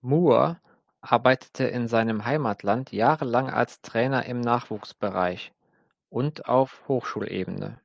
Moore 0.00 0.60
arbeitete 1.00 1.64
in 1.64 1.88
seinem 1.88 2.24
Heimatland 2.24 2.92
jahrelang 2.92 3.50
als 3.50 3.80
Trainer 3.80 4.24
im 4.26 4.40
Nachwuchsbereich 4.40 5.52
und 6.08 6.46
auf 6.46 6.84
Hochschulebene. 6.86 7.80